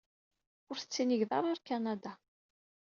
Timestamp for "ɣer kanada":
1.49-2.13